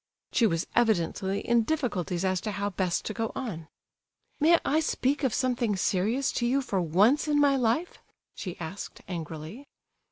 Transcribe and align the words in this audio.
She 0.31 0.47
was 0.47 0.65
evidently 0.75 1.41
in 1.41 1.61
difficulties 1.61 2.25
as 2.25 2.41
to 2.41 2.51
how 2.53 2.71
best 2.71 3.05
to 3.05 3.13
go 3.13 3.31
on. 3.35 3.67
"May 4.39 4.57
I 4.65 4.79
speak 4.79 5.23
of 5.23 5.31
something 5.31 5.75
serious 5.75 6.31
to 6.41 6.47
you, 6.47 6.63
for 6.63 6.81
once 6.81 7.27
in 7.27 7.39
my 7.39 7.55
life?" 7.55 7.99
she 8.33 8.57
asked, 8.59 9.01
angrily. 9.07 9.67